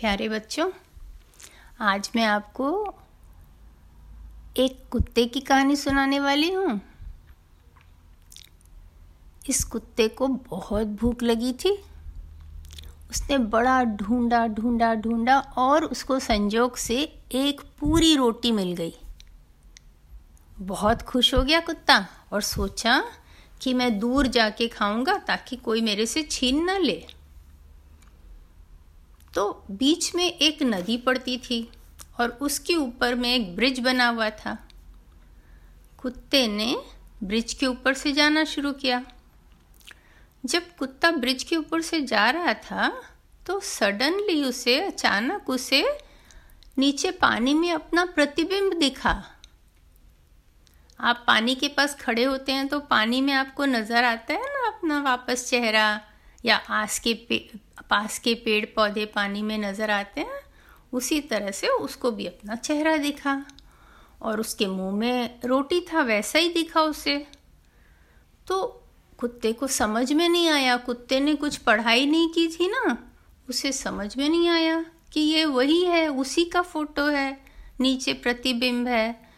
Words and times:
प्यारे 0.00 0.28
बच्चों, 0.28 0.70
आज 1.80 2.10
मैं 2.16 2.24
आपको 2.24 2.94
एक 4.56 4.84
कुत्ते 4.90 5.24
की 5.24 5.40
कहानी 5.40 5.76
सुनाने 5.76 6.20
वाली 6.20 6.52
हूँ। 6.52 6.80
इस 9.48 9.64
कुत्ते 9.64 10.08
को 10.08 10.28
बहुत 10.28 10.86
भूख 10.86 11.22
लगी 11.22 11.52
थी। 11.52 11.84
उसने 13.10 13.38
बड़ा 13.38 13.84
ढूंढा 13.84 14.46
ढूंढा 14.46 14.94
ढूंढा 14.94 15.38
और 15.38 15.84
उसको 15.84 16.18
संजोग 16.18 16.76
से 16.76 17.00
एक 17.32 17.60
पूरी 17.60 18.16
रोटी 18.16 18.52
मिल 18.52 18.72
गई। 18.72 18.94
बहुत 20.58 21.02
खुश 21.02 21.34
हो 21.34 21.42
गया 21.42 21.60
कुत्ता 21.60 22.06
और 22.32 22.42
सोचा 22.42 23.04
कि 23.62 23.74
मैं 23.74 23.98
दूर 23.98 24.26
जाके 24.26 24.68
खाऊँगा 24.68 25.18
ताकि 25.18 25.56
कोई 25.56 25.80
मेरे 25.80 26.06
से 26.06 26.22
छीन 26.22 26.70
न 26.70 26.80
ले। 26.80 27.15
तो 29.36 29.64
बीच 29.70 30.14
में 30.14 30.24
एक 30.24 30.62
नदी 30.62 30.96
पड़ती 30.96 31.36
थी 31.38 31.68
और 32.20 32.30
उसके 32.42 32.74
ऊपर 32.74 33.14
में 33.14 33.32
एक 33.34 33.54
ब्रिज 33.56 33.80
बना 33.80 34.08
हुआ 34.08 34.28
था। 34.30 34.56
कुत्ते 35.98 36.46
ने 36.48 36.76
ब्रिज 37.24 37.52
के 37.52 37.66
ऊपर 37.66 37.94
से 37.94 38.12
जाना 38.12 38.44
शुरू 38.44 38.72
किया। 38.74 39.02
जब 40.44 40.74
कुत्ता 40.78 41.10
ब्रिज 41.10 41.42
के 41.42 41.56
ऊपर 41.56 41.82
से 41.82 42.00
जा 42.04 42.28
रहा 42.30 42.54
था 42.62 42.88
तो 43.46 43.58
सडनली 43.60 44.42
उसे 44.44 44.80
अचानक 44.80 45.50
उसे 45.50 45.84
नीचे 46.78 47.10
पानी 47.12 47.54
में 47.54 47.70
अपना 47.72 48.04
प्रतिबिंब 48.06 48.72
दिखा। 48.78 49.22
आप 51.00 51.24
पानी 51.26 51.54
के 51.54 51.68
पास 51.68 51.94
खड़े 52.00 52.24
होते 52.24 52.52
हैं 52.52 52.66
तो 52.68 52.80
पानी 52.80 53.20
में 53.20 53.32
आपको 53.34 53.64
नज़र 53.66 54.04
आता 54.04 54.34
है 54.34 54.52
ना 54.52 54.66
अपना 54.68 55.00
वापस 55.02 55.48
चेहरा? 55.50 56.00
या 56.46 56.56
आस 56.56 56.98
के 56.98 57.14
पास 57.90 58.18
के 58.18 58.34
पेड़ 58.34 58.64
पौधे 58.66 59.04
पानी 59.06 59.42
में 59.42 59.58
नज़र 59.58 59.90
आते 59.90 60.20
हैं, 60.20 60.40
उसी 60.92 61.20
तरह 61.20 61.50
से 61.50 61.68
उसको 61.68 62.10
भी 62.10 62.26
अपना 62.26 62.56
चेहरा 62.56 62.96
दिखा 62.96 63.44
और 64.22 64.40
उसके 64.40 64.66
मुँह 64.66 64.94
में 64.96 65.40
रोटी 65.44 65.80
था, 65.80 66.02
वैसा 66.02 66.38
ही 66.38 66.48
दिखा 66.48 66.82
उसे। 66.82 67.26
तो 68.46 68.82
कुत्ते 69.18 69.52
को 69.52 69.66
समझ 69.66 70.12
में 70.12 70.28
नहीं 70.28 70.48
आया, 70.48 70.76
कुत्ते 70.76 71.20
ने 71.20 71.34
कुछ 71.34 71.56
पढ़ाई 71.56 72.06
नहीं 72.06 72.28
की 72.28 72.48
थी 72.48 72.68
ना, 72.68 72.96
उसे 73.48 73.72
समझ 73.72 74.16
में 74.16 74.28
नहीं 74.28 74.48
आया 74.48 74.84
कि 75.12 75.20
ये 75.20 75.44
वही 75.44 75.84
है, 75.84 76.08
उसी 76.08 76.44
का 76.44 76.62
फ़ोटो 76.62 77.06
है, 77.06 77.44
नीचे 77.80 78.12
प्रतिबिंब 78.12 78.88
है। 78.88 79.28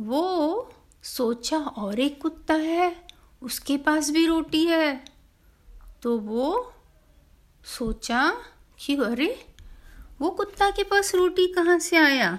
वो 0.00 0.72
सोचा, 1.02 1.58
और 1.58 2.00
एक 2.00 2.22
कुत्ता 2.22 2.54
है, 2.54 2.96
उसके 3.42 3.76
पास 3.76 4.10
भी 4.10 4.26
रोटी 4.26 4.64
है। 4.64 5.11
तो 6.02 6.18
वो 6.18 6.72
सोचा 7.64 8.36
कि 8.78 8.96
अरे, 8.96 9.46
वो 10.20 10.30
कुत्ता 10.30 10.70
के 10.70 10.82
पास 10.82 11.14
रोटी 11.14 11.46
कहाँ 11.46 11.78
से 11.78 11.96
आया? 11.96 12.38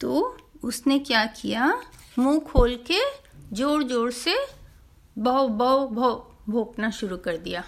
तो 0.00 0.38
उसने 0.64 0.98
क्या 0.98 1.26
किया? 1.26 1.82
मुँह 2.18 2.38
खोल 2.38 2.76
के 2.90 3.00
ज़ोर 3.52 3.82
ज़ोर 3.82 4.10
से 4.10 4.36
बव 5.18 5.48
बव 5.48 5.86
भव 5.86 6.32
भोंकना 6.48 6.90
शुरू 6.90 7.16
कर 7.16 7.36
दिया। 7.36 7.64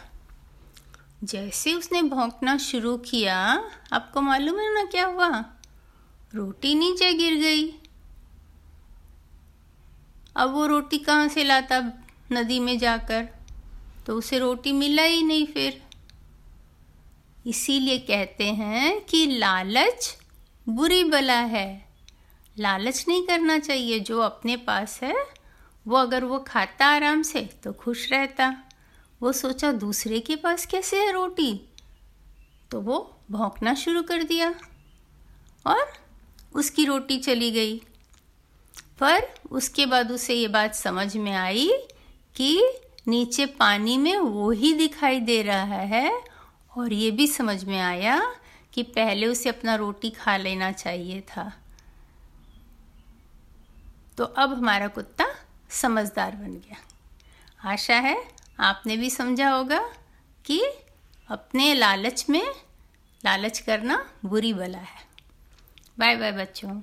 जैसे 1.25 1.75
उसने 1.75 2.03
भौंकना 2.03 2.57
शुरू 2.57 2.97
किया, 2.97 3.65
आपको 3.93 4.21
मालूम 4.21 4.59
है 4.59 4.75
ना 4.75 4.85
क्या 4.85 5.07
हुआ? 5.07 5.29
रोटी 6.35 6.75
नीचे 6.75 7.13
गिर 7.13 7.35
गई। 7.35 7.75
अब 10.37 10.53
वो 10.53 10.67
रोटी 10.67 10.99
कहाँ 10.99 11.29
से 11.29 11.45
लाता 11.45 11.81
नदी 12.33 12.61
में 12.61 12.79
जाकर? 12.79 13.38
तो 14.09 14.15
उसे 14.15 14.39
रोटी 14.39 14.73
मिला 14.73 15.03
ही 15.03 15.23
नहीं 15.23 15.47
फिर। 15.47 15.83
इसीलिए 17.47 17.99
कहते 17.99 18.45
हैं 18.45 19.01
कि 19.01 19.27
लालच 19.27 20.19
बुरी 20.69 21.05
बला 21.05 21.41
है। 21.41 21.89
लालच 22.59 23.05
नहीं 23.09 23.27
करना 23.27 23.59
चाहिए, 23.59 24.01
जो 24.01 24.21
अपने 24.21 24.57
पास 24.57 25.01
है, 25.03 25.15
वो 25.87 25.97
अगर 25.97 26.25
वो 26.25 26.39
खाता 26.39 26.87
आराम 26.87 27.23
से 27.23 27.41
तो 27.41 27.73
खुश 27.73 28.13
रहता। 28.13 28.65
वो 29.23 29.33
सोचा 29.33 29.73
दूसरे 29.73 30.21
के 30.21 30.37
पास 30.37 30.67
कैसे 30.67 31.01
है 31.01 31.13
रोटी? 31.13 31.69
तो 32.71 32.81
वो 32.81 33.19
भौंकना 33.31 33.75
शुरू 33.75 34.03
कर 34.03 34.23
दिया 34.23 34.55
और 35.67 35.93
उसकी 36.55 36.85
रोटी 36.85 37.19
चली 37.19 37.51
गई। 37.51 37.79
पर 39.01 39.35
उसके 39.51 39.87
बाद 39.87 40.13
उसे 40.13 40.35
ये 40.35 40.49
बात 40.49 40.75
समझ 40.75 41.17
में 41.17 41.33
आई 41.33 41.71
कि 42.37 42.63
नीचे 43.09 43.47
पानी 43.47 43.99
में 43.99 44.19
वो 44.19 44.51
ही 44.51 44.75
दिखाई 44.75 45.21
दे 45.21 45.43
रहा 45.43 45.77
है। 45.77 46.25
और 46.77 46.93
ये 46.93 47.11
भी 47.11 47.27
समझ 47.27 47.65
में 47.65 47.81
आया 47.81 48.35
कि 48.73 48.83
पहले 48.83 49.27
उसे 49.27 49.49
अपना 49.49 49.75
रोटी 49.75 50.11
खा 50.11 50.37
लेना 50.37 50.73
चाहिए 50.73 51.21
था। 51.21 51.53
तो 54.19 54.25
अब 54.25 54.55
हमारा 54.55 54.89
कुत्ता 54.89 55.25
समझदार 55.71 56.37
बन 56.37 56.51
गया। 56.51 56.77
आशा 57.73 57.97
है 57.97 58.29
आपने 58.61 58.97
भी 58.97 59.11
समझा 59.11 59.51
होगा 59.51 59.91
कि 60.45 60.63
अपने 61.29 61.75
लालच 61.75 62.27
में 62.31 62.47
लालच 63.25 63.59
करना 63.59 64.11
बुरी 64.25 64.53
बला 64.53 64.79
है। 64.79 65.09
बाय 65.99 66.17
बाय 66.17 66.33
बच्चों। 66.33 66.81